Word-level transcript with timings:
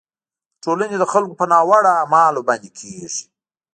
د 0.55 0.55
ټولنې 0.63 0.95
د 0.99 1.03
خلکو 1.11 1.33
په 1.39 1.45
ناوړه 1.51 1.91
اعمالو 2.01 2.45
باندې 2.47 2.69
کیږي. 2.77 3.23